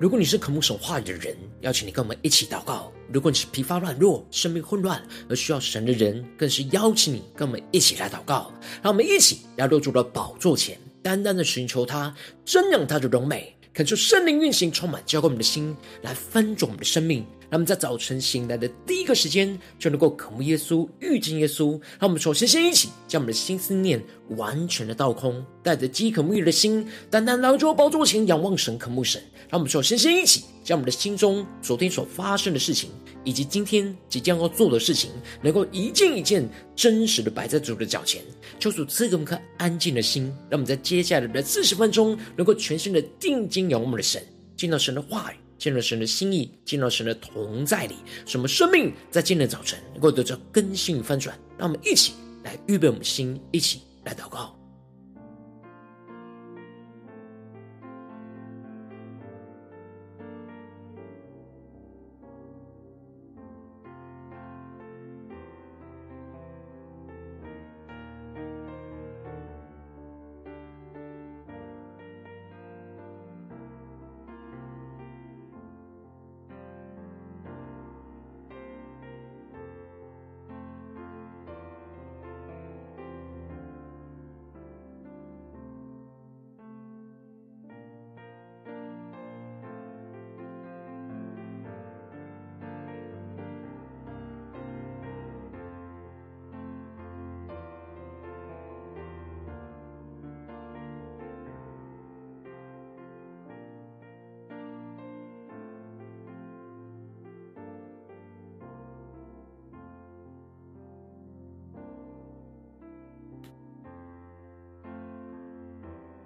[0.00, 8.52] 如果你是渴慕神话语的人，邀请你跟我们一起祷告；如果你是疲乏软弱、生命混乱而需要神的人，更是邀请你跟我们一起来祷告。
[8.80, 12.14] 让我们一起来落主的宝座前，单单的寻求他，
[12.46, 17.26] 瞻仰他的荣美，恳求圣灵运行，充满浇灌我们的心，来翻转我们的生命。
[17.50, 21.70] 让我们在早晨醒来的第一个时间，就能够渴慕耶稣、遇见耶稣。
[21.98, 24.02] 让我们首先先一起将我们的心思念
[24.36, 29.22] 完全的倒空，带着饥渴沐浴的心，单单来到宝座前仰望神、渴慕神。
[29.48, 32.90] 让我们首先先一起将我们的心中昨天所发生的事情，
[33.24, 38.22] 以及今天即将要做的事情，能够一件一件真实的摆在主的脚前，
[38.60, 44.22] 求主赐给我们颗安静的心，让我们在接下来的四十分钟，能够全心的定睛仰望我们的神，
[44.54, 45.36] 见到神的话语。
[45.58, 51.38] 见到神的心意，见到神的同在里，什么生命在今天早晨能够得到更新翻转？
[51.58, 52.14] 让我们一起
[52.44, 54.57] 来预备我们的心，一起来祷告。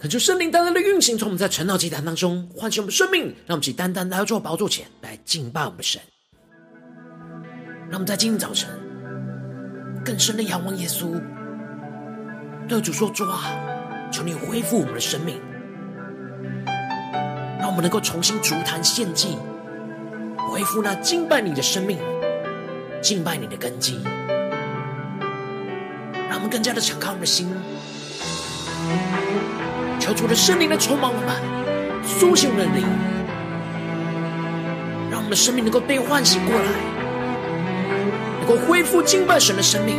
[0.02, 6.02] 恳求圣灵单单的运行，从我们在晨祷祭坛当中唤醒我们生命，让我们去单单来到主宝座前来敬拜我们的神。
[7.88, 8.68] 让我们在今天早晨
[10.04, 11.22] 更深的仰望耶稣，
[12.66, 13.54] 对主说：“主啊，
[14.10, 15.40] 求你恢复我们的生命，
[17.60, 19.38] 让我们能够重新筑坛献祭，
[20.50, 21.96] 恢复那敬拜你的生命，
[23.00, 24.00] 敬拜你的根基，
[26.28, 27.48] 让我们更加的敞开我们的心。”
[30.12, 31.34] 求主的圣灵来充满我们，
[32.04, 32.86] 苏醒我们的灵，
[35.10, 36.68] 让我们的生命能够被唤醒过来，
[38.40, 39.96] 能够恢复敬拜神的生命。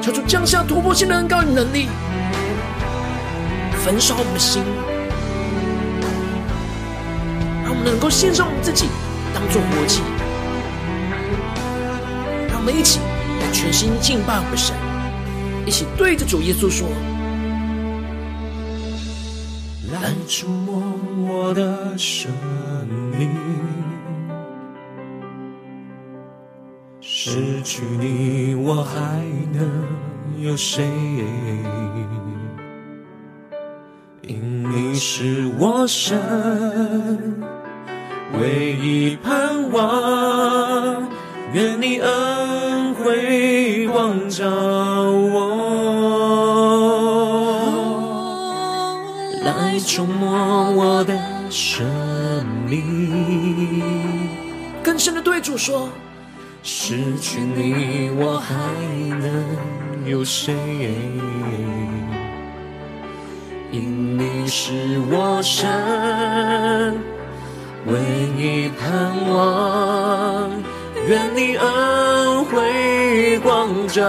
[0.00, 1.88] 求主降下突破性的恩膏与能力，
[3.84, 4.62] 焚烧我们的心，
[7.62, 8.88] 让我们能够献上我们自己，
[9.34, 10.00] 当作活祭。
[12.48, 13.00] 让我们一起
[13.38, 14.74] 来全心敬拜我们神，
[15.66, 16.88] 一起对着主耶稣说。
[20.26, 20.82] 触摸
[21.28, 22.30] 我的生
[23.16, 23.30] 命，
[27.00, 29.22] 失去你我还
[29.52, 30.84] 能有谁？
[34.22, 36.18] 因你是我神
[38.40, 41.08] 唯一盼望，
[41.52, 45.65] 愿你恩惠光照我。
[49.86, 51.16] 触摸我的
[51.48, 51.86] 生
[52.68, 53.80] 命，
[54.82, 55.88] 更深的对主说：
[56.64, 58.56] 失去你，我还
[59.20, 59.44] 能
[60.04, 60.52] 有谁？
[63.70, 67.00] 因你是我神
[67.86, 68.00] 唯
[68.36, 68.90] 一盼
[69.30, 70.50] 望，
[71.06, 74.02] 愿你恩惠光照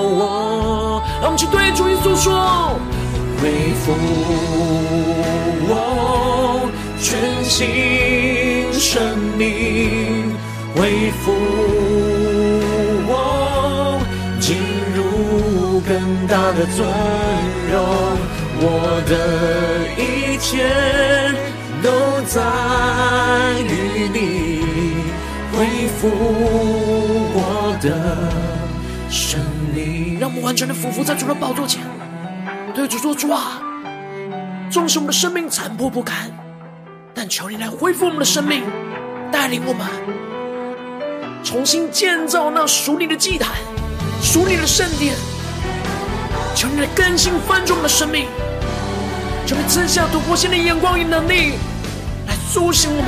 [0.00, 1.00] 我。
[1.20, 2.76] 让我们去对主耶稣说。
[3.40, 3.92] 恢复
[7.02, 10.32] 全新生命，
[10.76, 11.32] 恢复
[13.08, 14.00] 我
[14.38, 14.56] 进
[14.94, 16.86] 入更大的尊
[17.72, 17.76] 荣，
[18.60, 19.12] 我的
[20.00, 20.70] 一切
[21.82, 21.90] 都
[22.28, 22.40] 在
[23.62, 24.62] 于你，
[25.52, 26.08] 恢复
[27.34, 27.86] 我的
[29.10, 29.40] 生
[29.74, 30.20] 命。
[30.20, 31.82] 让我们完全的俯伏在主的宝座前。
[32.72, 33.60] 对主说：“主啊，
[34.70, 36.30] 纵使我们的生命残破不堪，
[37.24, 38.64] 但求你来恢复我们的生命，
[39.30, 39.86] 带领我们
[41.44, 43.52] 重新建造那属你的祭坛、
[44.20, 45.14] 属你的圣殿。
[46.52, 48.26] 求你来更新翻转我们的生命，
[49.46, 51.52] 求你赐下突破性的眼光与能力，
[52.26, 53.06] 来苏醒我们，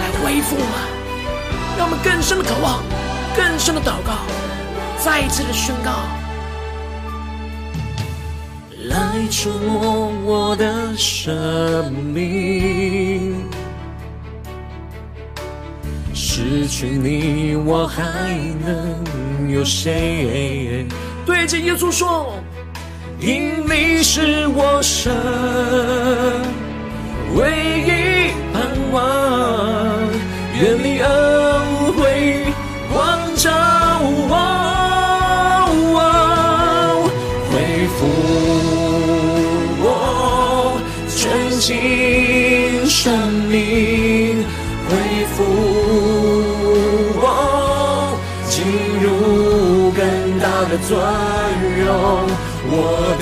[0.00, 2.82] 来恢复我们，让我们更深的渴望，
[3.36, 4.14] 更深的祷告，
[4.98, 5.92] 再一次的宣告。”
[8.94, 13.34] 来触摸我的生命。
[16.14, 18.02] 失去你，我还
[18.64, 20.86] 能有谁？
[21.26, 22.38] 对着耶稣说，
[23.18, 25.12] 因你是我生
[27.34, 27.50] 唯
[27.88, 28.30] 一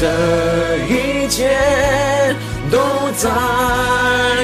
[0.03, 1.49] 的一切
[2.73, 2.79] 都
[3.17, 3.31] 在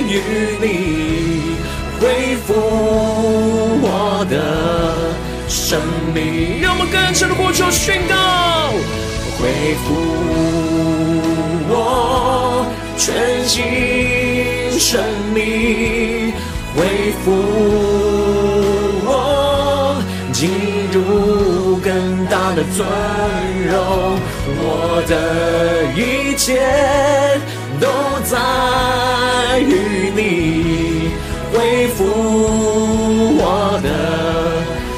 [0.06, 0.22] 于
[0.60, 1.56] 你
[1.98, 2.54] 恢复
[3.82, 4.36] 我的
[5.48, 5.80] 生
[6.14, 8.14] 命，让我们更深的呼求宣告，
[9.36, 9.86] 恢复
[11.68, 12.64] 我
[12.96, 15.02] 全新生
[15.34, 16.32] 命，
[16.76, 17.32] 恢复
[19.04, 20.00] 我
[22.76, 22.86] 尊
[23.68, 24.18] 荣，
[24.60, 25.12] 我的
[25.94, 26.60] 一切。
[27.80, 27.86] 都
[28.24, 31.12] 在于你
[31.52, 32.02] 恢复
[33.38, 33.88] 我的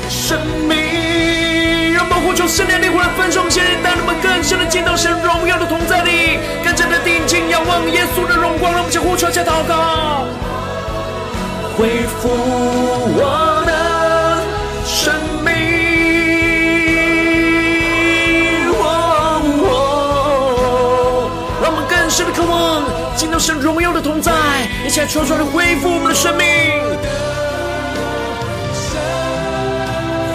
[0.09, 10.25] 生命，让保护求圣灵灵魂的分众先带我们更深的见到神荣耀的同在里，更加的定睛仰望耶稣的荣光，让我们先呼求加祷告，
[11.77, 13.50] 恢复我
[23.21, 24.33] 见到神荣耀的同在，
[24.87, 26.47] 一起来求主来恢复我们的生命，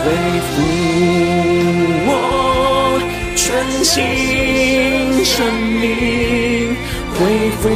[0.03, 0.11] 恢
[0.45, 0.61] 复
[2.05, 2.11] 我
[3.35, 5.51] 全新生
[5.81, 6.77] 命，
[7.15, 7.69] 恢复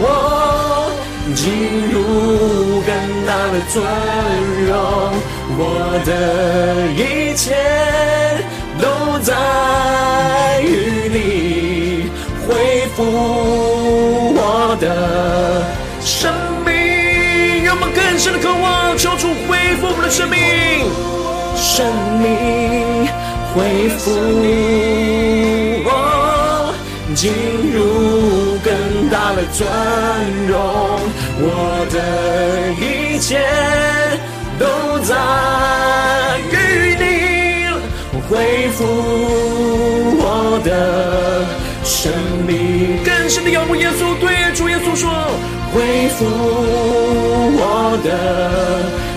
[0.00, 0.06] 我
[1.34, 1.44] 进
[1.92, 2.90] 入更
[3.26, 3.84] 大的尊
[4.64, 4.72] 荣，
[5.58, 5.60] 我
[6.06, 6.08] 的
[6.96, 7.54] 一切
[8.80, 10.83] 都在于。
[12.96, 13.02] 复
[14.36, 14.86] 我的
[16.00, 16.32] 生
[16.64, 20.38] 命，让我们更深的渴望，求主恢复我们的生命，
[21.56, 21.84] 生
[22.20, 23.08] 命
[23.52, 24.12] 恢复
[25.84, 25.90] 我
[27.16, 27.32] 进
[27.74, 29.66] 入更大的尊
[30.46, 30.54] 荣，
[31.40, 31.98] 我的
[32.78, 33.42] 一切
[34.56, 34.64] 都
[35.00, 35.12] 在
[36.52, 36.54] 于
[36.94, 37.02] 你，
[38.28, 38.84] 恢复
[40.16, 41.44] 我的。
[41.86, 42.10] 生
[42.46, 42.73] 命。
[43.24, 45.10] 更深的仰慕耶稣，对主耶稣说：
[45.72, 46.26] 恢复
[47.56, 48.10] 我的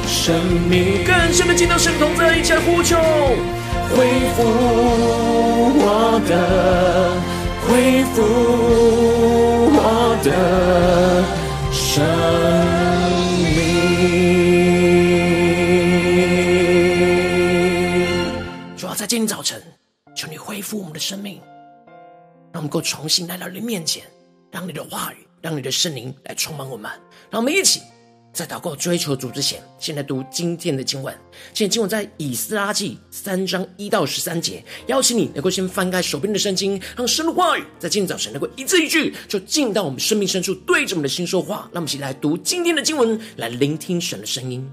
[0.07, 0.33] 生
[0.69, 2.95] 命，更深的见到神同在一起来呼求，
[3.89, 4.43] 恢复
[5.83, 7.11] 我的，
[7.67, 8.23] 恢复
[9.75, 10.31] 我的
[11.73, 12.01] 生
[13.57, 13.67] 命。
[18.77, 19.61] 主要在今天早晨，
[20.15, 21.41] 求你恢复我们的生命。
[22.57, 24.03] 让我们能够重新来到你面前，
[24.49, 26.89] 让你的话语，让你的圣灵来充满我们。
[27.29, 27.83] 让我们一起
[28.33, 31.15] 在祷告追求主之前，先来读今天的经文。
[31.53, 34.65] 现在经文在以斯拉记三章一到十三节。
[34.87, 41.69] 邀请你能够先翻开手边的圣经，让神的话语在今天早晨能够一字一句，就进到我们生命深处，对着我们的心说话。
[41.71, 44.67] 让我们一起来读今天的经文，来聆听神的声音。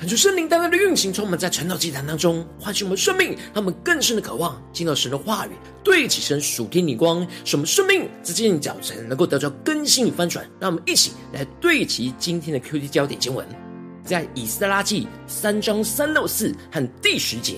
[0.00, 5.50] 看出圣灵单单的运行，充满在传道祭坛当中，唤醒我们生命，让我们更深的渴望听到神的话语，
[5.84, 10.42] 对齐神属天灵光，使我们生命在今天早晨能够得到更新与翻转。
[10.58, 13.46] 让我们一起来对齐今天的 QT 焦点经文，
[14.02, 17.56] 在以斯拉记三章三到四和第十节，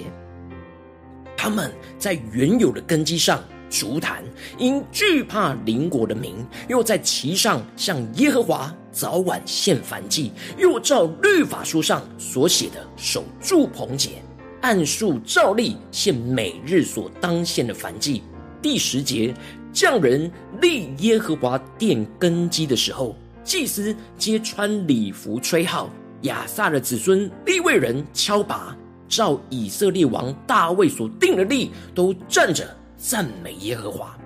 [1.37, 3.40] 他们在原有的根基上。
[3.70, 4.22] 筑坛，
[4.58, 14.22] 因惧怕邻国的民，又在其上向耶和华早晚献燔祭，又照律法书上所写的守住棚节，
[14.61, 18.22] 按数照例献每日所当献的燔祭。
[18.61, 19.34] 第十节，
[19.72, 20.30] 匠人
[20.61, 25.90] 立耶和华殿根基的时候，祭司皆穿礼服吹号，
[26.22, 28.75] 亚萨的子孙立位人敲鈸，
[29.08, 32.68] 照以色列王大卫所定的例，都站着。
[33.04, 34.16] 赞美耶和华，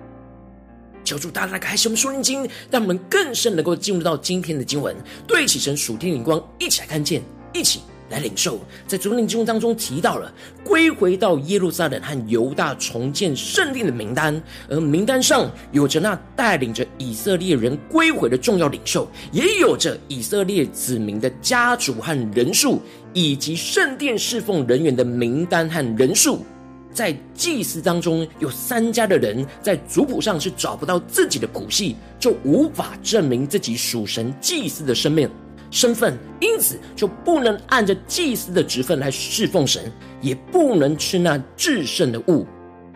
[1.07, 4.93] 求主大大开启我们属灵经，让我们更深能够进入到今天的经文，
[5.25, 7.21] 对齐神属天灵光，一起来看见，
[7.53, 8.59] 一起来领受。
[8.85, 10.29] 在昨天经当中提到了
[10.65, 22.81] 归回到耶路撒冷和犹大重建圣殿的名单，而名单上有着那带领着以色列人归回的重要领袖，也有着以色列子民的家族和人数，
[23.13, 26.45] 以及圣殿侍奉人员的名单和人数。
[26.97, 35.29] 在祭司当中，有三家的人在族谱上是找不到自己的谱系，就无法证明自己属神祭司的生命
[35.69, 42.47] 身份，因此就不能按着祭司的职分来侍奉神，也不能吃那至圣的物。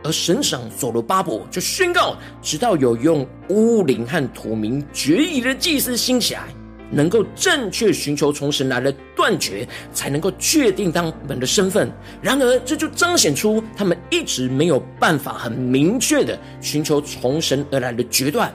[0.04, 6.48] 而省长所罗巴伯就宣告，直到有用乌灵和土民决疑的祭司兴起来。
[6.92, 11.90] 能够正确寻求从神来的断绝，才能够确定他们的身份。
[12.22, 18.54] 然而，这就彰显出他们一直没有办法很明确的寻求从神而来的决断。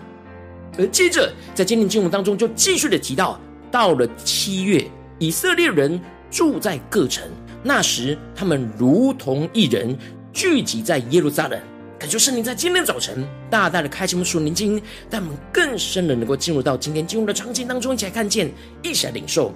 [0.79, 3.41] 而接着，在今天经文当中，就继续的提到，
[3.71, 4.85] 到了七月，
[5.19, 5.99] 以色列人
[6.31, 7.25] 住在各城，
[7.63, 9.97] 那时他们如同一人
[10.33, 11.59] 聚集在耶路撒冷。
[12.07, 18.49] 感谢圣灵在今天早晨大大的开启我们属灵经，让我们更深的能够进入到今天经文的场景当中，一起来看见，
[18.81, 19.53] 一起来领受。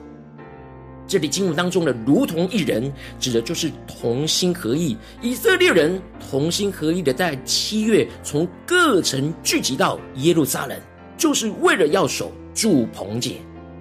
[1.07, 4.97] 这里经文当中的“如同一人”，指的就是同心合意。
[5.23, 10.77] 以色列人同心合意的在七月从各城聚集到耶路撒冷，
[11.17, 13.37] 就是为了要守住棚节。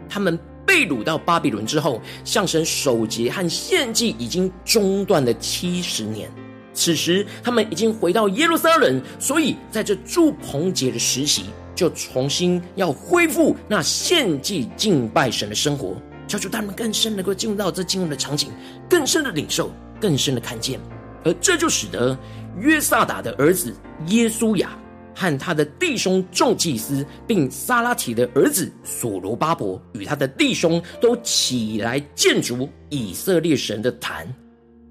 [0.08, 6.32] 他们被掳到巴比伦之后，向神守节和献祭已经中断了七十年。
[6.80, 15.98] 此时，他们已经回到耶路撒冷，所以在这住棚节的时期，就重新要恢复那献祭敬拜神的生活。
[16.26, 18.50] 求主他们更深能够进入到这经文的场景，
[18.90, 20.80] 更深的领受，更深的看见。
[21.26, 22.18] 而这就使得
[22.58, 23.76] 约萨达的儿子
[24.08, 24.70] 耶稣雅
[25.14, 34.34] 和他的弟兄众祭司，并撒拉提的儿子所罗巴伯与他的弟兄都起来建筑以色列神的坛。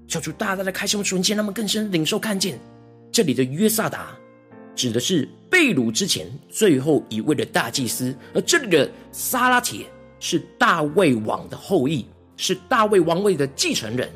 [0.09, 2.59] 求主大大的开启我们属灵眼，让我们更深领受看见，
[3.11, 4.07] 这里的约萨达
[4.75, 9.85] 指的是被掳之前最后一位的大祭司，而这里的撒拉铁
[10.19, 12.03] 是大卫王的后裔，
[12.37, 14.09] 是大卫王位的继承人，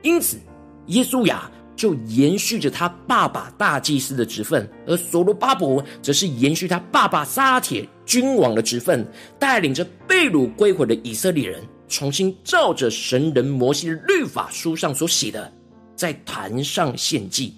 [0.00, 0.38] 因此
[0.86, 9.06] 耶稣亚就延续着他爸爸大祭司的职分，而所罗巴伯则是延续他爸爸撒拉铁君王的职分，
[9.38, 11.62] 带领着被掳归回的以色列人。
[11.88, 15.52] 重新照着神人摩西的律法书上所写的，
[15.94, 17.54] 在坛上献祭，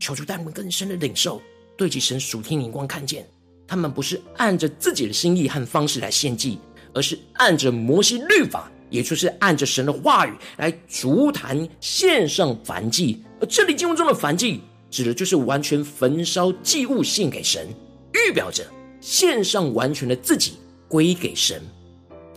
[0.00, 1.40] 求主带我们更深的领受，
[1.76, 3.26] 对其神属天灵光，看见
[3.66, 6.58] 他们不是按着自己的心意和方式来献祭，
[6.94, 13.22] 而是按着摩西律法，也就是按着神的话语来筑坛献上燔祭。
[13.40, 17.68] 而这里经文中的燔祭，指的就是完全焚烧祭物献给神，
[18.14, 18.64] 预表着
[19.00, 20.54] 献上完全的自己
[20.88, 21.60] 归给神。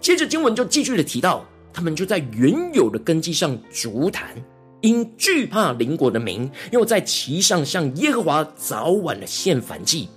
[0.02, 4.30] 接着经文就继续的提到，他们就在原有的根基上筑坛，
[4.82, 10.08] 因惧怕邻国的民，又在其上向耶和华早晚的献燔祭。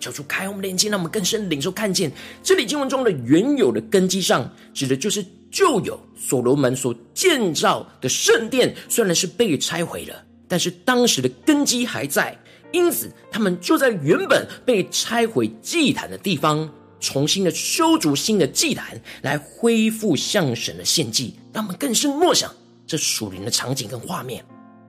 [0.00, 2.10] 求出开我们的眼睛，让我们更深领受看见，
[2.42, 12.36] 这里经文中的原有的根基上，指的就是旧有所罗门所建造的圣殿，虽然是被拆毁了，但是当时的根基还在，
[12.72, 16.68] 因此他们就在原本被拆毁祭坛的地方。
[17.02, 22.50] 重新的修筑新的祭坛，来恢复向神的献祭，让我们更深默想
[22.86, 24.42] 这属灵的场景跟画面。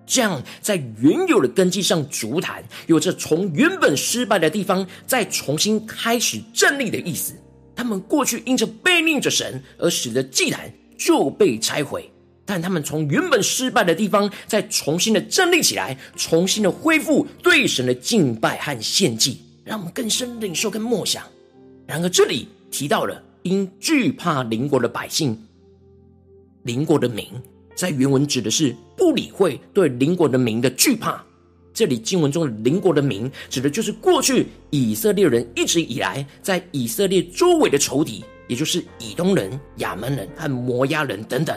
[0.05, 7.33] 这样，在原有的根基上足坛，有着从原本失败的地方再重新开始站立的意思。
[7.75, 12.11] 他们过去因着背逆着神，而使得祭坛就被拆毁，
[12.45, 21.23] 但他们从原本失败的地方再重新的站立起来，重新的恢复对神的敬拜和献祭，让我们更深领受跟默想。
[21.93, 25.39] 然而，这里提到了因惧怕邻国的百姓，
[26.63, 27.27] 邻国的民，
[27.75, 31.23] 在原文指的是不理会对邻国的民的惧怕。
[31.71, 41.55] 这里经文中的邻国的民，指的就是过去以色列人一直以来在以色列周围的仇敌，也就是以东人、亚扪人和摩押人等等。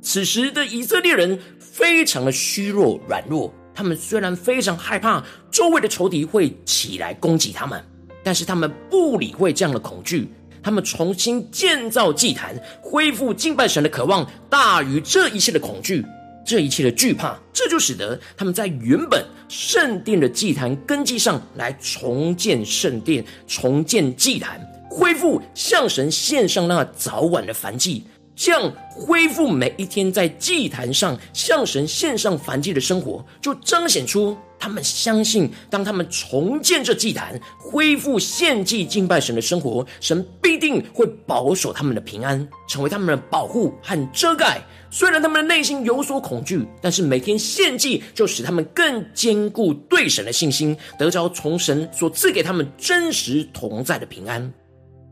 [0.00, 7.84] 此时的以色列人非常的虚弱软弱，他们虽然非常害怕周围的仇敌会起来攻击他们，
[8.26, 10.28] 但是他们不理会这样的恐惧，
[10.60, 16.04] 他们重新建造祭坛，恢复敬拜神的渴望，大于这一切的恐惧。
[16.44, 24.60] 这一切的惧怕，这就使得他们在原本圣殿的祭坛根基上来重建圣殿，重建祭坛，
[24.90, 28.02] 恢复向神献上那早晚的燔祭，
[28.36, 44.60] 这样恢复每一天在祭坛上向神献上燔祭的生活，就彰显出他们相信，当他们重建这祭坛，恢复献祭敬拜神的生活，神必定会保守他们的平安，成为他们的保护和遮盖。
[44.90, 54.52] 虽然他们的内心有所恐惧，但是每天献祭就使他们更坚固对神的信心，得着从神所赐给他们真实同在的平安。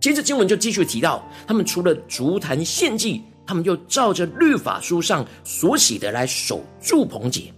[0.05, 7.51] 接着经文就继续提到，他们除了筑坛献祭，他们又照着律法书上所写的来守住棚节，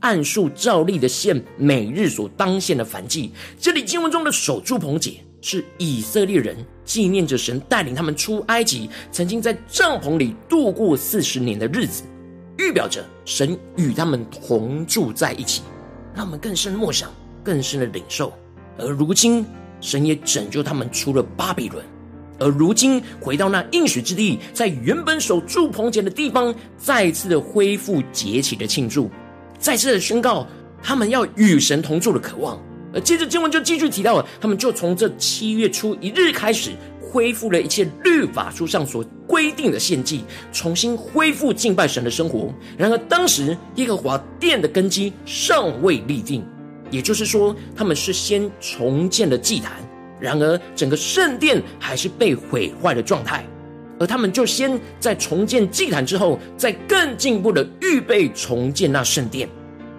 [0.00, 3.30] 按数照例的献每日所当献的燔祭。
[3.60, 5.22] 这里经文中的守住棚节。
[5.42, 12.04] 是以色列人纪念着神带领他们出埃及，曾经在帐篷里度过四十年的日子，
[12.56, 15.60] 预表着神与他们同住在一起，
[16.14, 17.12] 让我们更深默想、
[17.44, 18.32] 更深的领受。
[18.78, 19.44] 而如今，
[19.82, 21.84] 神也拯救他们出了巴比伦，
[22.38, 29.10] 而如今回到那应许之地，在原本守住棚节的地方，再次的恢复节期的庆祝，
[29.58, 30.46] 再次的宣告
[30.80, 32.58] 他们要与神同住的渴望。
[32.94, 42.52] 而接着经文就继续提到了，他们就从这七月初一日开始，恢复了一切律法书上所规定的献祭，重新恢复敬拜神的生活。
[42.76, 46.44] 然而当时耶和华殿的根基尚未立定，
[46.92, 49.72] 也就是说，他们是先重建了祭坛，
[50.20, 53.44] 然而整个圣殿还是被毁坏的状态，
[53.98, 59.48] 而他们就先在重建祭坛之后，再更进一步的预备重建那圣殿。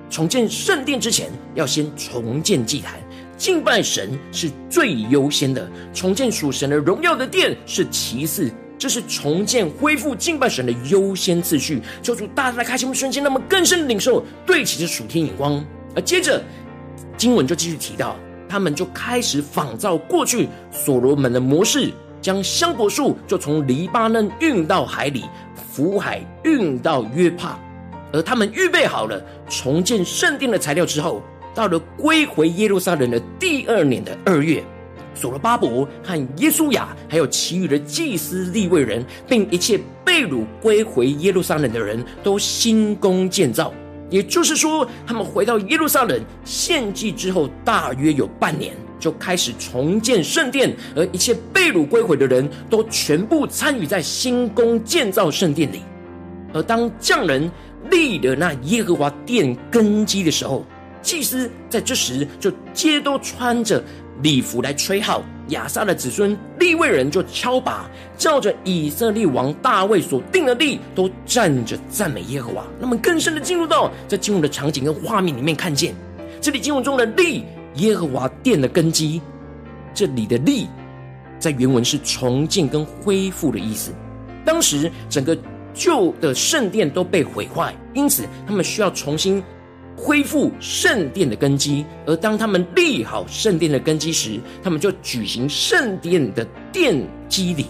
[0.09, 2.93] 重建圣殿之前，要先重建祭坛，
[3.35, 5.67] 敬拜神是最优先的。
[5.91, 11.81] 重建属神的荣耀的殿是其次，这是重建恢复敬拜神的优先次序。
[12.03, 15.65] 求主大大的开启我们瞬间，那么更深的领受对齐着属天眼光。
[15.95, 16.41] 而接着
[17.17, 18.15] 经文就继续提到，
[18.49, 25.23] 他们就开始仿造过去所罗门的模式，将香柏树就从黎巴嫩运到海里，
[25.71, 27.59] 福海运到约帕。
[28.11, 31.21] 而他们预备好了重建圣殿的材料之后，
[31.55, 34.63] 到了归回耶路撒冷的第二年的二月，
[35.15, 43.73] 所罗巴伯和耶稣雅，还有其余的祭司立位人，并一切被掳归回耶路撒冷的人都兴工建造。
[44.13, 50.71] 也就是说，他们回到耶路撒冷献祭之后，大约有半年，就开始重建圣殿。
[50.95, 55.81] 而一切被掳归回的人都全部参与在新宫建造圣殿里。
[56.53, 57.49] 而当匠人
[57.89, 60.63] 立了那耶和华殿根基的时候，
[61.01, 63.83] 祭司在这时就皆都穿着
[64.21, 65.23] 礼服来吹号。
[65.49, 67.81] 亚萨的子孙利未人就敲鈸，
[68.17, 72.65] 照着以色列王大卫所定的例，都站着赞美耶和华。
[72.79, 75.93] 那么更深的进入到在经文的场景跟画面里面，看见
[76.39, 77.43] 这里经文中的立
[77.75, 79.21] 耶和华殿的根基，
[79.93, 80.67] 这里的立
[81.39, 83.91] 在原文是重建跟恢复的意思。
[84.45, 85.37] 当时整个。
[85.75, 89.43] 旧的圣殿都被毁坏，因此他们需要重新
[89.95, 91.85] 恢复圣殿的根基。
[92.05, 97.67] 而当他们立好圣殿的根基时，他们就举行圣殿的奠基礼，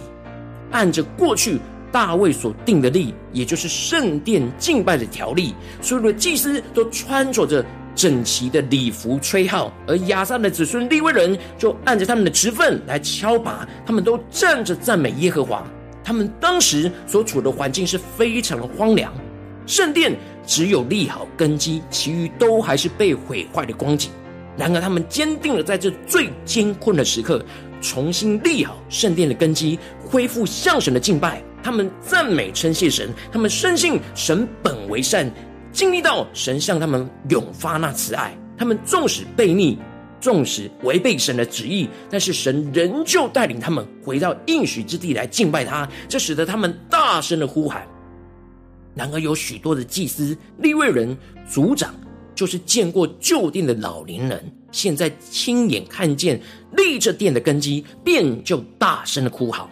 [0.70, 1.58] 按着过去
[1.92, 13.52] 大卫所定的例，也就是圣殿敬拜的条例，所有的祭司都穿着着整齐的礼服吹号，而亚萨的子孙利未人就按着他们的职分来敲鈸，
[13.86, 15.64] 他们都站着赞美耶和华。
[16.02, 19.14] 他们当时所处的环境是非常荒凉，
[19.64, 20.12] 圣殿
[20.46, 24.10] 只有立好根基，其余都还是被毁坏的光景。
[24.56, 27.44] 然而，他们坚定了在这最艰困的时刻，
[27.80, 31.42] 重新立好圣殿的根基，恢复向神的敬拜。
[31.62, 35.30] 他们赞美称谢神，他们深信神本为善，
[35.72, 38.36] 经历到神向他们永发那慈爱。
[38.56, 39.78] 他们纵使悖逆。
[40.20, 47.86] 纵使违背神的旨意，但是神仍旧带领他们回到应许之地来敬拜他，这使得他们大声的呼喊。
[48.94, 51.16] 然而，有许多的祭司、立位人、
[51.48, 51.94] 族长，
[52.34, 56.40] 就是见过旧殿的老年人，现在亲眼看见
[56.76, 59.68] 立着殿的根基，便就大声的哭嚎。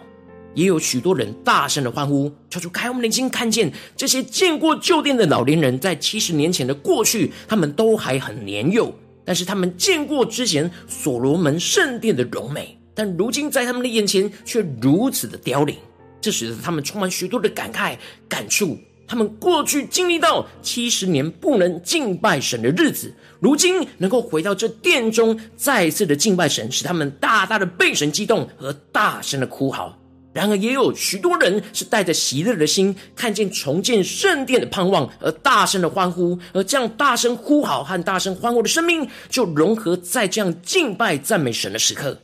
[0.55, 8.93] 也有许多人大声的欢呼，求主开我们的心，看见这些见过旧殿的老年人，在七十年前的过去，他们都还很年幼，
[9.25, 15.75] 但是他们见过之前所罗门圣殿的荣美，但如今在他们的眼前却如此的凋零，
[16.21, 17.97] 这使得他们充满许多的感慨、
[18.29, 18.77] 感触。
[19.13, 29.95] 他们过去经历到七十年不能敬拜神的日子，如今能够回到这殿中，再次的敬拜神，使他们大大的被神激动和大声的哭嚎。
[30.33, 42.17] 然而，也有许多人是带着喜乐的心，看见重建圣殿的盼望，而大声的欢呼，而这样大声呼号和大声欢呼的生命，就融合在这样敬拜赞美神的时刻。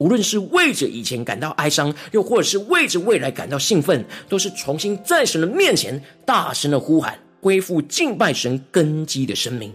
[0.00, 9.70] 无论是为着以前感到哀伤，又或者是为着未来感到兴奋，都是重新在神的面前大声的呼喊，恢复敬拜神根基的生命。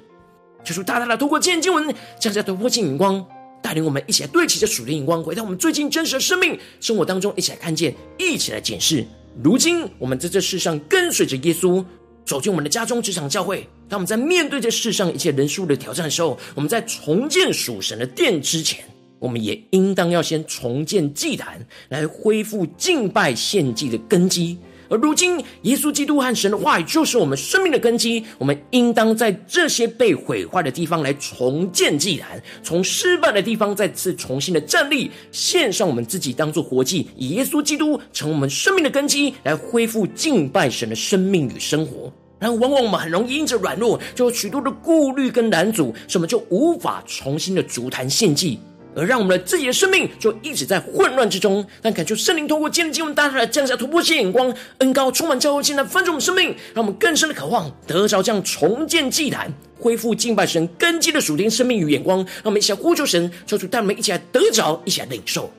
[0.63, 3.23] 就是大大的透过今天经文，将这突破性眼光。
[3.61, 9.03] 带领我们一起来对齐这属灵眼光，回到我们最近真实的生命生活当中，一起来看见，一起来检视。
[9.43, 11.83] 如今我们在这世上跟随着耶稣，
[12.25, 13.67] 走进我们的家中、职场、教会。
[13.89, 18.85] 当我们在面对这世上一切人数的挑战的时候，我们在重建属神的殿之前，
[19.25, 24.55] 我们也应当要先重建祭坛，来恢复敬拜献祭的根基。
[24.87, 28.23] 而如今，耶稣基督和神的话语就是我们生命的根基。
[28.37, 42.13] 我们应当在这些被毁坏的地方来重建祭坛，从失败的地方再次重新的站立，献上我们自己当做活祭，以耶稣基督成我们生命的根基，来恢复敬拜神的生命与生活。
[42.37, 48.59] 然后，往往我们很容易因着软弱，就有许多的顾虑跟拦阻，什么就无法重新的足坛献祭。
[48.95, 62.19] 而让我们的自己的生命就一直在混乱之中，但感求圣灵通过今天经文，大家来降下突破性眼光，恩高充满教会，现在翻转我们生命，让我们更深的渴望得着这样重建祭坛、恢复敬拜神根基的属天生命与眼光。
[62.19, 65.51] 让我们一起来呼求神，求主带我们一起来得着，一起来领受。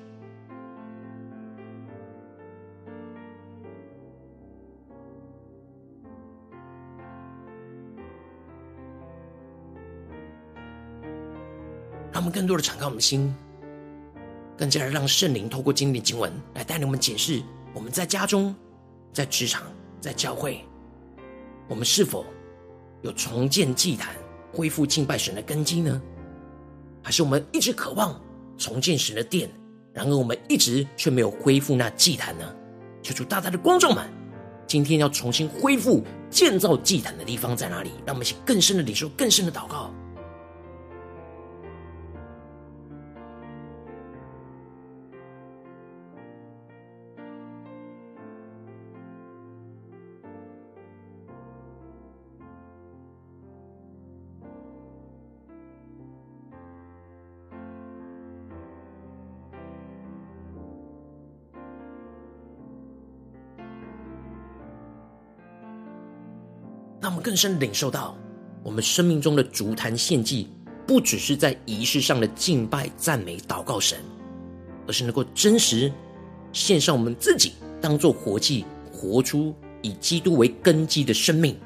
[12.37, 13.35] 更多的敞开我们的心，
[14.59, 18.55] 更加的让圣灵透过今天的经文来带领我们检视：我们在家中、
[19.11, 19.63] 在职场、
[20.03, 20.63] 在教会，
[21.67, 22.27] 我们是否
[23.01, 24.15] 有重建祭坛、
[24.53, 25.99] 恢复敬拜神的根基呢？
[27.03, 28.21] 还是我们一直渴望
[28.59, 29.49] 重建神的殿，
[29.95, 32.45] 然而我们一直却没有恢复那祭坛呢？
[33.03, 34.07] 求主大大的光照们，
[34.67, 37.93] 今天要重新恢复建造祭坛的地方在哪里？
[38.05, 39.91] 让我们一起更深的领受、更深的祷告。
[67.27, 68.17] 更深领受到，
[68.63, 70.47] 我们生命中的筑坛献祭，
[70.87, 73.99] 不只是在仪式上的敬拜、赞美、祷告神，
[74.87, 75.93] 而是能够真实
[76.53, 81.59] 献上我们自己，当做活祭，活出以基督为根基的生命。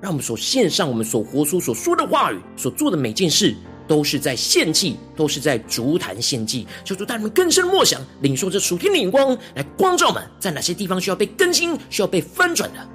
[0.00, 3.56] 让我们所献上、我们所活出、所说的话语、所做的每件事，
[3.88, 6.64] 都是在献祭，都是在筑坛献祭。
[6.84, 12.88] 求主带我们更深默想，领受这属天的眼光，来光照我们，在哪些地方需要被更新、需要被翻转的。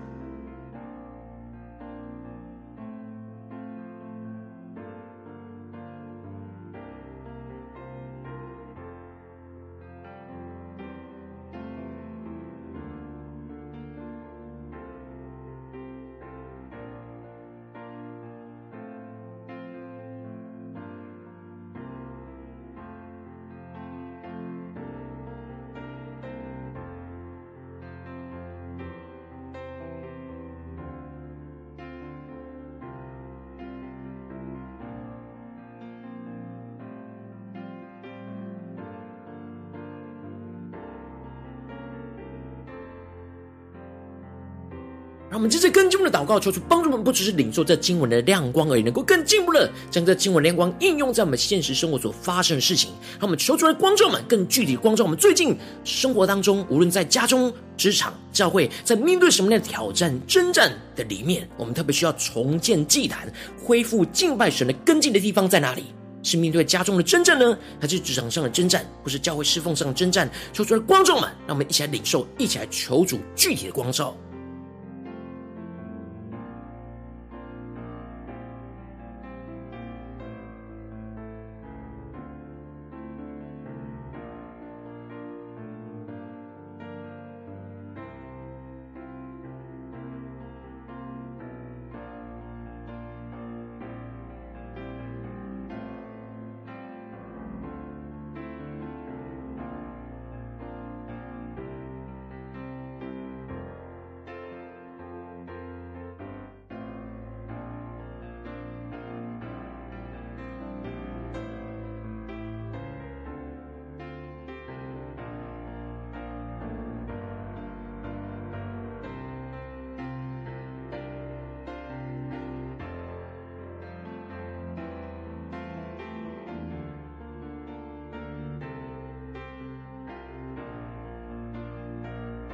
[45.34, 52.92] 让我们这次更进一步的祷告，求主帮助我们，不只是领受这经文的亮光而已，能够更进一步的将这经文亮光应用在我们现实生活所发生的事情。
[53.14, 63.28] 让我们求主来光照们，更具体光照我们最近生活当中，无论在家中、职场、教会，在面对什么样的挑战、征战的里面，我们特别需要重建祭坛、
[63.60, 65.86] 恢复敬拜神的根基的地方在哪里？
[66.22, 70.30] 是面对家中的征战呢，还是职场上的征战，或是教会侍奉上的征战？
[70.54, 74.16] 求主来光照们，让我们一起来领受，一起来求主具体的光照。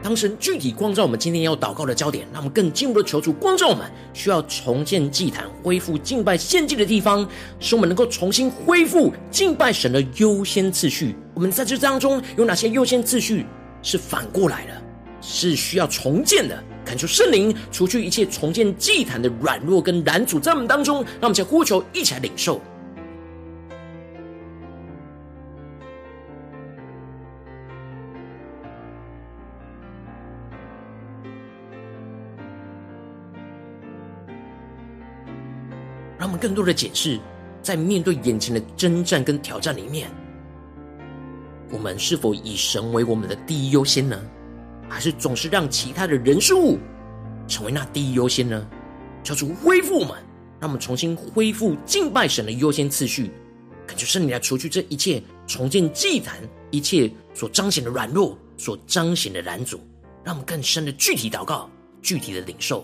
[0.09, 11.15] 当神具体光照我们今天要祷告的焦点，让我们更进一步的求主光照我们，需要重建祭坛、恢复敬拜献祭的地方，使我们能够重新恢复敬拜神的优先次序。
[11.35, 13.45] 我们在这当中有哪些优先次序
[13.83, 14.71] 是反过来的，
[15.21, 16.57] 是需要重建的？
[16.83, 22.59] 恳求圣灵除去一切重建祭坛的软弱跟拦阻，在我们当中，让我们先呼求，一起来领受。
[36.39, 37.19] 更多的解释，
[37.61, 40.09] 在面对眼前的征战跟挑战里面，
[41.69, 44.19] 我们是否以神为我们的第一优先呢？
[44.87, 46.79] 还是总是让其他的人事物
[47.47, 48.67] 成为那第一优先呢？
[49.23, 50.15] 求主恢复我们，
[50.59, 53.29] 让我们重新恢复敬拜神的优先次序。
[53.85, 56.39] 恳求圣灵来除去这一切，重建祭坛
[56.71, 59.79] 一切所彰显的软弱，所彰显的拦阻，
[60.23, 61.69] 让我们更深的具体祷告，
[62.01, 62.83] 具体的领受。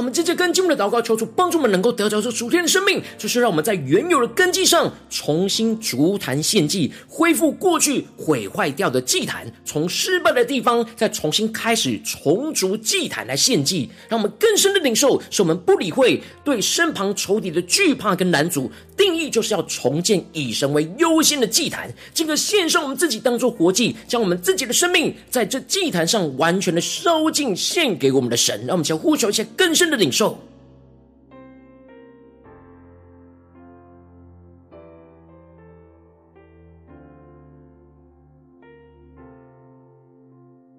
[0.00, 29.74] 我们接着跟进我们的祷告，求主帮助我们能够得着这主天的生命，就是让我们在原有的根基上重新逐坛献祭，恢复过去毁坏掉的祭坛，从失败的地方再重新开始重逐祭坛来献祭，让我们更深的领受，使我们不理会对身旁仇敌的惧怕跟拦阻，定义就是要重建以神为优先的祭坛，进而献上我们自己当做活祭，将我们自己的生命在这祭坛上完全的烧尽献给我们的神，让我们先呼求一些更。
[29.80, 30.38] 深的领受，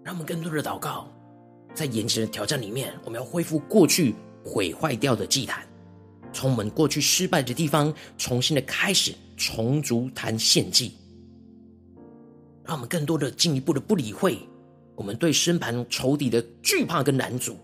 [0.03, 1.07] 让我们更多的祷告，
[1.73, 4.13] 在眼前的挑战里面，我们要恢复过去
[4.45, 5.65] 毁坏掉的祭坛，
[6.33, 10.93] 从我们过去失败的地方重新的开始重筑坛献祭，
[12.63, 14.37] 让我们更多的进一步的不理会
[14.95, 17.57] 我们对身旁仇敌的惧怕跟难阻。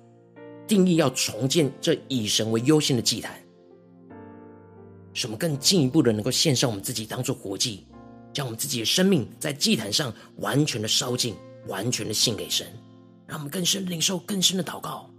[0.67, 3.41] 定义要重建这以神为优先的祭坛，
[5.13, 7.87] 使我们更进一步的能够献上我们自己当做活祭，
[8.33, 11.33] 将我们自己的生命在祭坛上完全的烧尽，
[11.67, 12.67] 完全的献给神，
[13.25, 15.09] 让我们更深领受更深的祷告。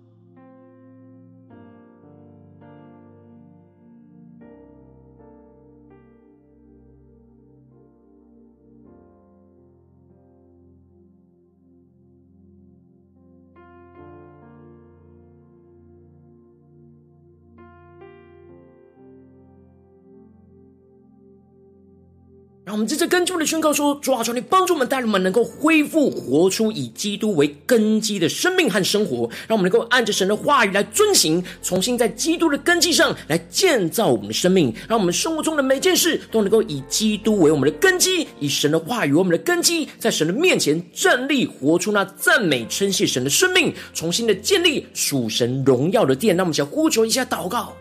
[22.78, 46.36] 我们在这跟进我们的宣告说：主啊，求你帮助我们，带领我们能够恢复活出以基督为根基的生命和生活，让我们能够按着神的话语来遵行，重新在基督的根基上来建造我们的生命，让我们生活中的每件事都能够以基督为我们的根基，以神的话语为我们的根基，在神的面前站立，活出那赞美称谢神的生命，重新的建立属神荣耀的殿。
[46.36, 47.74] 让我们想呼求一下祷告。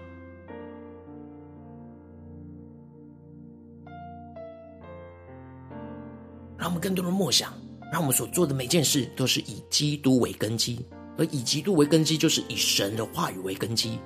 [6.68, 7.54] 让我们更多的默想，
[7.94, 10.86] 让我们所做的每件事都是以基督为根基，
[11.18, 13.98] 而以基督为根基，就是以神的话语为根基。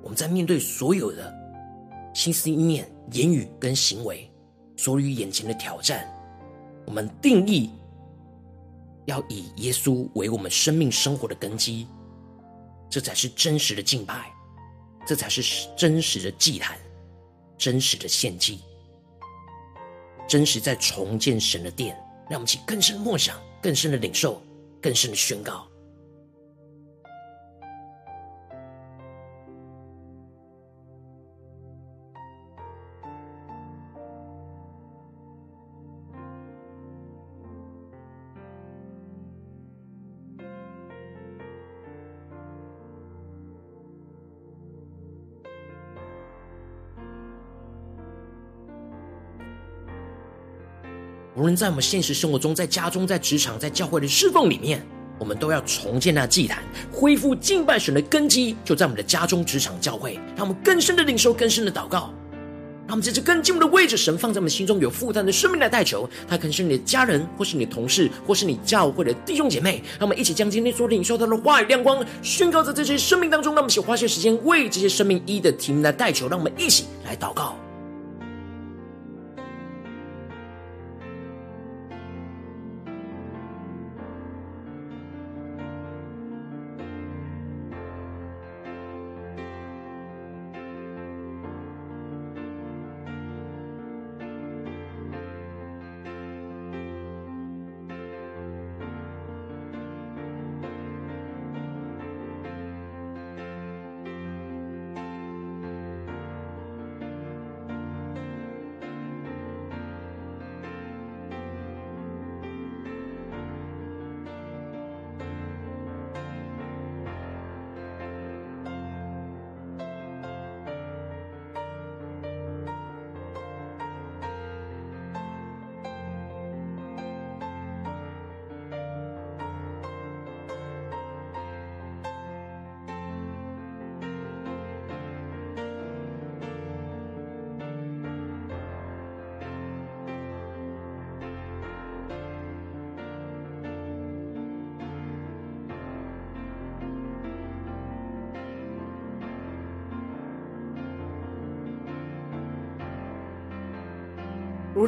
[0.00, 1.34] 我们在面对所有的
[2.14, 4.30] 心思意念、言语跟行为，
[4.76, 6.08] 所与眼前的挑战，
[6.86, 7.70] 我们定义
[9.06, 11.88] 要以耶稣为我们生命生活的根基，
[12.88, 14.32] 这才是真实的敬拜，
[15.04, 16.78] 这才是真实的祭坛，
[17.58, 18.60] 真实的献祭。
[20.28, 21.96] 真实在重建神的殿，
[22.28, 24.40] 让我们去更深的默想、更深的领受、
[24.80, 25.66] 更深的宣告。
[51.48, 54.86] 论在我们现实生活中，在家中、在职场、在教会的侍奉里面，
[55.18, 62.12] 我们都要重建那祭坛，恢复敬拜神的根基，就在我们的家中、职场、教会，让我们更深的领受、更深的祷告。
[62.86, 69.82] 让我们在这更进步的位置，神放在我们心中有负担的生命来代求，他可能是你的家人，或是你的同事，或是你教会的弟兄姐妹。
[69.98, 73.54] 让我们一起将今天所领受到的话语亮光宣告在这些生命当中。
[73.54, 76.28] 让我们一起花些时间为这些生命一一的提名来代求。
[76.28, 77.58] 让我们一起来祷告。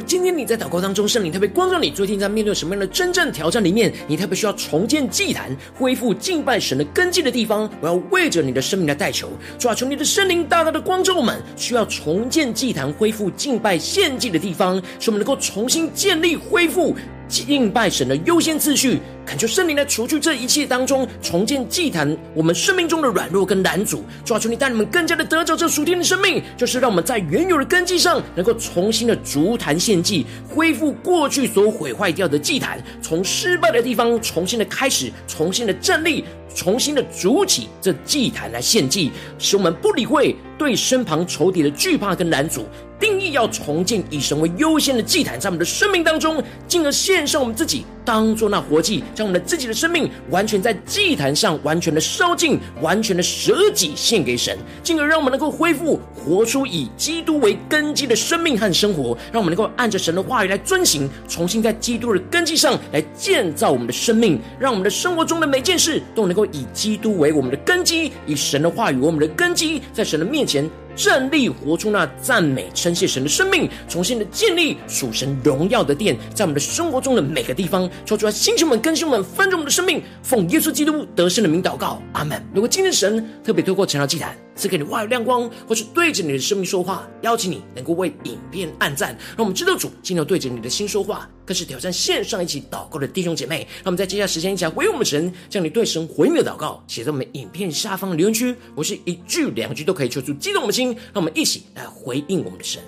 [0.01, 16.95] 今天你在祷告当中，圣灵特别光照你，最近在面对什么样的真正挑战里面，你特别需要重建祭坛、恢复敬拜神的根基的地方，我要为着你的生命来代求，主啊，求你的圣灵大大的光照我们，需要重建祭坛、恢复敬拜献祭的地方，使我们能够重新建立、恢复。
[17.27, 18.99] 敬拜神的优先次序，
[19.31, 24.03] 恳求圣灵来除去这一切当中，重建祭坛我们生命中的软弱跟难阻。
[24.25, 42.65] 主啊，求你带你们更加的得着这属天的生命，就是让我们在原有的根基上，能够重新的筑坛献祭，恢复过去所毁坏掉的祭坛，从失败的地方重新的开始，重新的站立，重新的筑起这祭坛来献祭，使我们不理会对身旁仇敌的惧怕跟拦阻。
[43.01, 70.69] 定义要重建以神为优先的祭坛，在我们的生命当中，进而献上我们自己，当做那活祭，将我们的自己的生命完全在祭坛上完全的烧尽，完全的舍己献给神，进而让我们能够恢复活出以基督为根基的生命和生活，让我们能够按着神的话语来遵行，重新在基督的根基上来建造我们的生命，让我们的生活中的每件事都能够以基督为我们的根基，以神的话语为我们的根基，在神的面前。
[70.95, 82.41] 站立，活出那赞美、称谢神的生命，重新的建立属神荣耀的殿，在我们的生活中的每个地方，说出来，星球们、更新们，翻着我们的生命，奉耶稣基督得胜的名祷告，阿门。
[82.53, 93.67] 如果今天神特别透过晨祷祭坛赐给你话语亮光，或是对着你的生命说话，邀请你能够为影片按赞，让我们知道主今天对着你的心说话，更是挑战线上一起祷告的弟兄姐妹。
[93.77, 102.81] 让我们在接下来时间一起来回应我们神，将你对神回应的祷告写在我们影片下方的留言区，我是一句两句都可以求助激动我们的心，让我们一起来回应我们的神。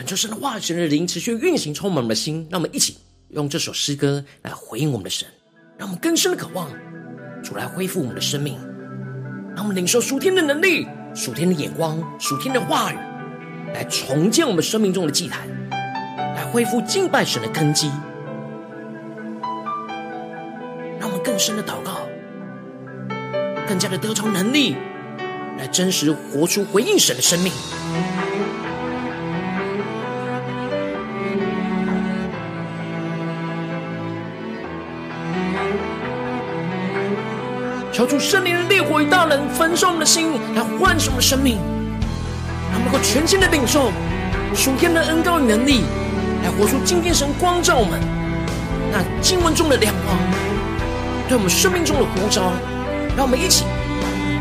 [0.00, 2.48] 恳求神的话语、神的灵持续运行，充满我们的心。
[2.50, 2.96] 让我们一起
[3.28, 5.28] 用这首诗歌来回应我们的神，
[5.76, 6.70] 让我们更深的渴望
[7.44, 8.58] 主来恢复我们的生命，
[9.54, 12.96] 让我们领受属天的能力、属天的眼光、属天的话语，
[13.74, 15.46] 来重建我们生命中的祭坛，
[16.34, 17.90] 来恢复敬拜神的根基。
[20.98, 22.08] 让我们更深的祷告，
[23.68, 24.76] 更加的得着能力，
[25.58, 27.52] 来真实活出回应神的生命。
[38.00, 41.58] 求主圣灵的烈火与大能焚烧我们的心，来唤醒我们生命，
[42.72, 43.92] 让我们能够全新的领受
[44.54, 45.82] 属天的恩膏与能力，
[46.42, 48.00] 来活出今天神光照我们
[48.90, 50.16] 那经文中的亮光，
[51.28, 52.50] 对我们生命中的呼召。
[53.18, 53.66] 让我们一起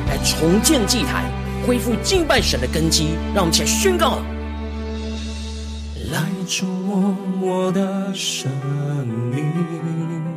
[0.07, 1.25] 来重建祭坛，
[1.67, 3.09] 恢复敬拜神的根基。
[3.35, 4.19] 让我们一起来宣告：
[6.13, 8.49] 来触摸我的生
[9.35, 10.28] 命。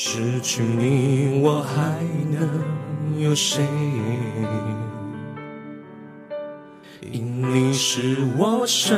[0.00, 1.74] 失去你，我还
[2.30, 3.66] 能有谁？
[7.10, 8.96] 因你是我生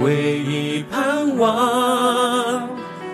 [0.00, 2.68] 唯一盼望，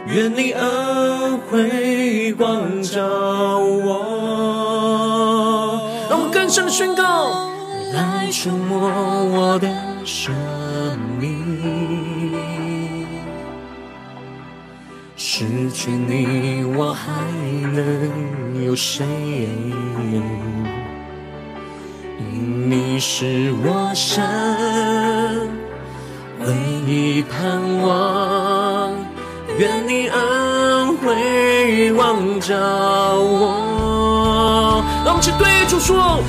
[0.09, 3.01] 愿你恩惠光照
[3.59, 3.89] 我。
[6.11, 7.31] 让我们更深的宣告，
[7.95, 8.91] 来触摸
[9.25, 9.67] 我的
[10.05, 10.35] 生
[15.43, 17.11] 失去你，我还
[17.73, 19.05] 能有谁？
[22.21, 24.23] 因你是我生
[26.39, 26.47] 唯
[26.87, 28.93] 一盼望，
[29.59, 34.85] 愿你恩惠望着我。
[35.05, 36.21] 让我们一起对主说：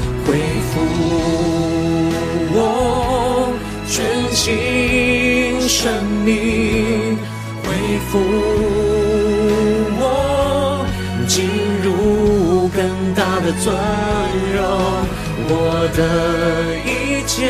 [13.64, 13.74] 尊
[14.54, 14.62] 荣，
[15.48, 17.50] 我的一切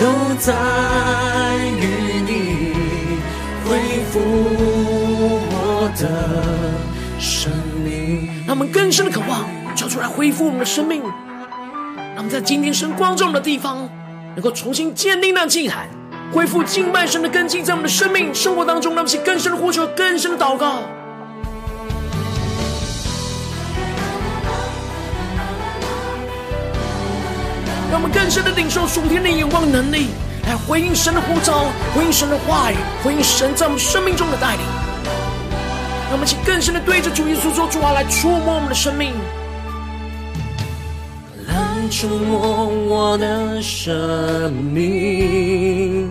[0.38, 0.54] 在
[1.76, 2.32] 于你
[3.68, 4.18] 恢复
[5.52, 6.08] 我的
[7.20, 7.52] 生
[7.84, 8.30] 命。
[8.46, 11.02] 让我们更深的渴望，叫出来恢复我们的生命。
[11.02, 13.86] 让我们在今天神光照的地方，
[14.36, 15.86] 能够重新建立那祭坛，
[16.32, 20.80] 恢复敬拜神的根基，在我们的生命生活当中，让我们更深的呼求，更深的祷告。
[27.90, 30.08] 让我们更深的领受属天的眼光能力，
[30.46, 34.60] 来回应神的呼召，回应神的话语，回应神在我们生命中的带领。
[36.10, 39.14] 让我们一起更深的对着主耶稣说：“主啊，来触摸我们的生命，
[41.46, 41.54] 来
[41.90, 46.10] 触摸我的生命。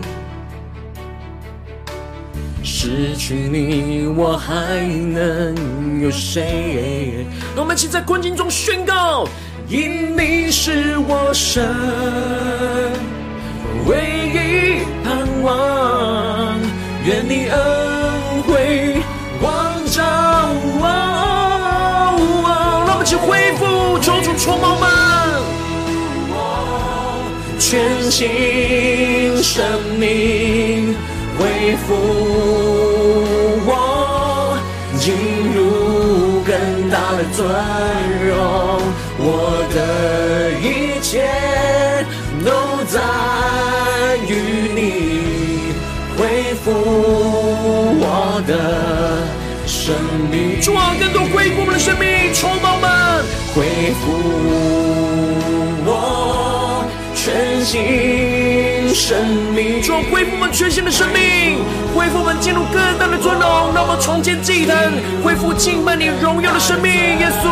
[2.64, 7.24] 失去你，我还能有谁？”
[7.54, 9.28] 让我们一起在困境中宣告。
[9.70, 11.62] 因你是我生
[13.86, 13.98] 唯
[14.32, 16.58] 一盼望，
[17.04, 18.96] 愿你恩惠
[19.38, 20.02] 光照
[20.80, 20.88] 我。
[22.86, 24.88] 让我们一起恢复，求主充满们，
[27.58, 29.62] 全新生
[29.98, 30.96] 命
[31.36, 31.92] 恢复
[33.66, 34.56] 我，
[34.98, 35.12] 进
[35.52, 36.56] 入更
[36.88, 37.44] 大的尊
[38.26, 38.80] 荣。
[39.30, 39.78] 我的
[40.56, 41.28] 一切
[42.42, 42.50] 都
[42.86, 42.96] 在
[44.26, 44.32] 于
[44.74, 44.80] 你
[46.16, 46.72] 恢复
[48.00, 48.50] 我的
[49.66, 49.94] 生
[50.30, 50.58] 命。
[50.62, 52.88] 主啊，更多恢复我们的生命，充满我们，
[53.54, 54.16] 恢复
[55.84, 55.90] 我
[57.14, 59.82] 全新生命。
[59.82, 61.58] 主啊，恢复我们全新的生命，
[61.94, 64.90] 恢复我们进入更大的尊荣，让我们重建祭坛，
[65.22, 67.44] 恢复敬拜你荣耀的生命，耶稣。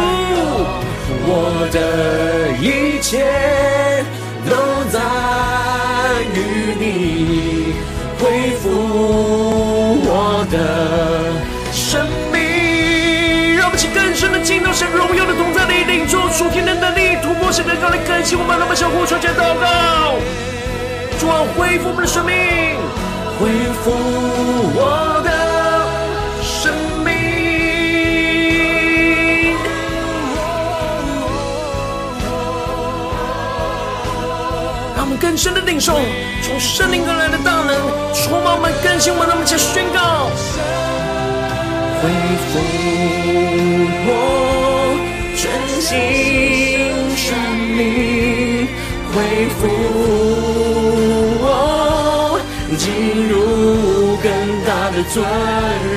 [1.08, 1.78] 我的
[2.60, 4.04] 一切
[4.48, 4.54] 都
[4.90, 4.98] 在
[6.34, 7.74] 于你
[8.18, 8.70] 恢复
[10.02, 10.56] 我的
[11.72, 20.14] 生命，让我们起更深的进入神荣耀的同在里，领受属天的能力，突破神的高来更新我们，让我们相互传接祷告，
[21.18, 22.34] 主啊，恢复我们的生命，
[23.38, 23.48] 恢
[23.82, 23.92] 复
[24.74, 25.22] 我
[35.36, 35.92] 更深的领受，
[36.42, 37.76] 从圣灵而来的大能，
[38.14, 40.30] 充满我们，更新我们，让我们一起宣告：
[42.00, 42.08] 恢
[42.48, 42.56] 复
[44.08, 44.10] 我
[45.36, 45.84] 全新
[47.14, 47.36] 生
[47.76, 48.66] 命，
[49.12, 49.14] 恢
[49.60, 49.68] 复
[51.44, 52.40] 我
[52.78, 54.24] 进入更
[54.64, 55.20] 大的尊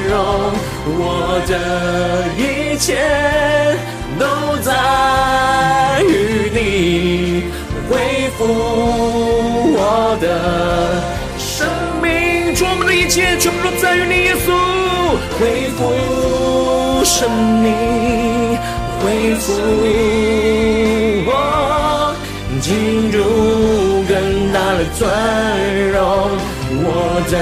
[0.09, 0.51] 荣，
[0.99, 3.07] 我的一切
[4.19, 4.27] 都
[4.61, 7.68] 在于你。
[7.87, 8.43] 恢复。
[9.77, 10.25] 我的
[11.37, 11.67] 生
[12.01, 14.47] 命，主，我们的一切全部都在于你，耶稣。
[15.39, 15.79] 恢复
[17.05, 17.29] 生
[17.61, 17.67] 命，
[18.99, 19.53] 恢复
[21.25, 22.13] 我
[22.61, 23.17] 进入
[24.03, 24.13] 更
[24.51, 25.09] 大的尊
[25.91, 25.97] 荣，
[26.83, 26.85] 我
[27.31, 27.33] 的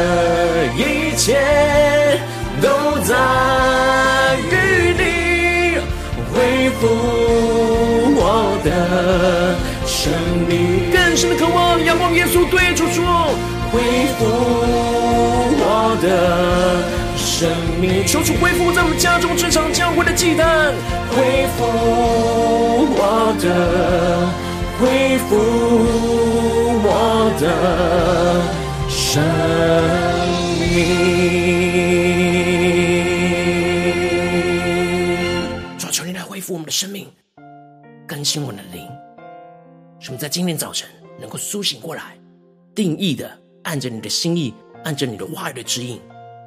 [0.77, 0.79] 一
[1.17, 1.25] 切
[2.61, 2.65] 都
[3.03, 3.09] 在
[4.51, 4.53] 于
[4.93, 5.01] 你，
[6.31, 6.35] 恢
[6.79, 6.81] 复
[8.15, 8.21] 我
[8.63, 8.67] 的
[11.17, 13.03] 深的渴望，仰望耶稣，对主说：
[13.71, 13.81] 恢
[14.19, 14.25] 复
[15.59, 16.07] 我的
[17.17, 17.49] 生
[17.81, 20.71] 命，求主恢复在我们家中、职场、教会的祭坛，
[21.09, 21.65] 恢复
[22.93, 24.29] 我的，
[24.79, 25.35] 恢复
[26.85, 27.43] 我的
[28.87, 29.23] 生
[30.69, 30.77] 命。
[35.79, 37.07] 主，求你来恢复我们的生命，
[38.07, 38.87] 更新我们的灵，
[39.99, 40.87] 使我们在今天早晨。
[41.19, 42.17] 能够苏醒过来，
[42.75, 44.53] 定义的按着你的心意，
[44.83, 45.99] 按着你的话语的指引，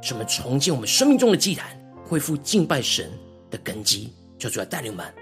[0.02, 3.10] 什么重建我们生命中的祭坛，恢复敬拜神
[3.50, 5.19] 的根基，就主要带领我们。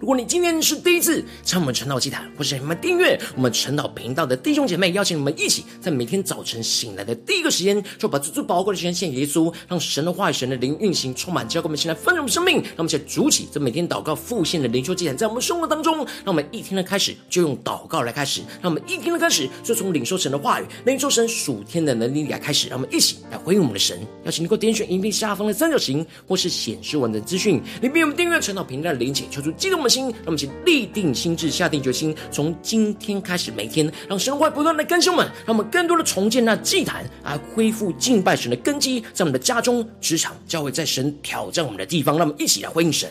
[0.00, 12.56] 如果你今天是第一次参我们晨祷祭坛，或是你们订阅我们晨祷频道的弟兄姐妹，邀请你们一起在每天早晨醒来的第一个时间，就把最最宝贵的时间献给耶稣，让神的话语、神的灵运行充满，交给我们，现在丰盛生命。
[12.56, 23.98] 让我们一起来主起这每天祷告复兴的灵修祭坛，在我们生活当中，让我们一天的开始就用祷告来开始，让我们一天的开始就从领受神的话语、领受神属天的能力来开始，让我们一起来回应我们的神。
[24.24, 43.08] 邀请你给我点选影片下方的三角形，或是显示文的资讯里面有我们订阅晨祷频道的连结，求主激动我们心，让我们一起立定心智，下定决心，从今天开始，每天让神会不断的更新我们，让我们更多的重建那祭坛，来恢复敬拜神的根基，在我们的家中、职场、教会，在神挑战我们的地方，让我们一起来回应神。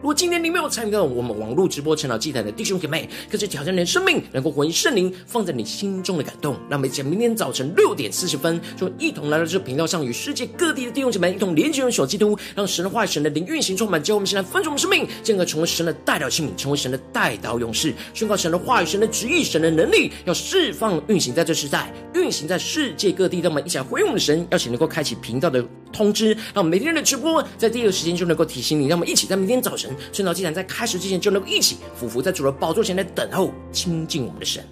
[0.00, 6.54] 如果今天你没有参与到我们网络直播晨祷祭坛的弟兄姐妹，可是挑战你的生命，能够回应圣灵放在你心中的感动。
[6.70, 14.02] 让我们在明天早晨六点四十分，就一同来到这个频道上，与世界各地的弟兄姐妹一同连接、用手基督，让神的话语、神的灵运行充满。
[14.02, 23.40] 教我们现在分盛我们生命，进而成为神的代祷器皿，成为神的代祷勇士，宣告神的话语、神的旨意、神的能力，要释放运行在这时代，运行在世界各地。
[23.40, 34.64] 让我们一起来回应我们的神，邀请能够开启频道的通知，让每天的直播在第一个时间就能够提醒你，让我们一起在明天早晨圣道既然在开始之前就能够一起匍伏在主的宝座前来等候亲近我们的神。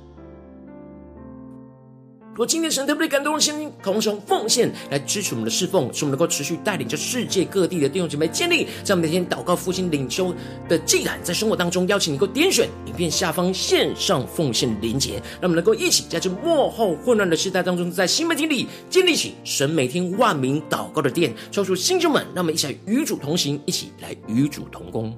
[2.39, 10.33] 如果今天神特别感动的心，渴望从奉献来支持我们的侍奉，使我们能够持续带领着世界各地的弟兄姐妹建立在每天祷告复兴领袖
[10.69, 25.13] 的祭坛，在生活当中邀请你能够点选影片下方线上奉献连结，让我们能够一起在这幕后混乱的时代当中，在新媒体里建立起神每天万名祷告的殿，超出新兄们，让我们一起来与主同行，一起来与主同工。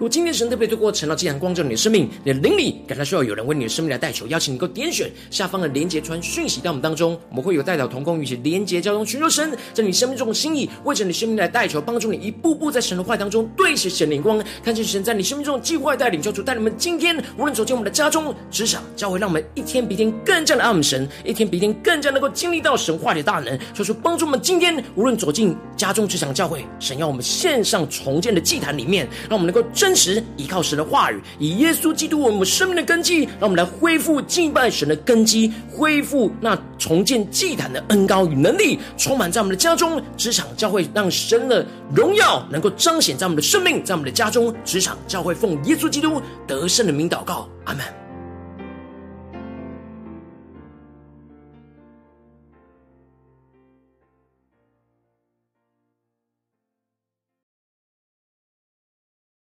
[0.00, 47.99] 如果今天神特别透过晨祷祭坛光照你的生命，你的灵里感到需要有人为你的生命来代求，邀请你能够点选下方的连结传讯息到我们当中，我们会有代表同工与其连结交通，寻求神在你生命中的心意，为着你生命来代求，帮助你一步步在神的话当中对齐神灵光，看见神在你生命中的计划带领，教主带你们今天无论走进我们的家中、职场、教会，让我们一天比一天更加的爱我们神，一天比一天更加能够经历到神话的大能，求主帮助我们今天无论走进家中、职场、教会，神要我们献上重建的祭坛里面，让我们能够真真实依靠神的话语，以耶稣基督为我们生命的根基，让我们来恢复敬拜神的根基，恢复那重建祭坛的恩高与能力，充满在我们的家中、职场、教会，让神的荣耀能够彰显在我们的生命，在我们的家中、职场、教会，奉耶稣基督得胜的名祷告，阿门。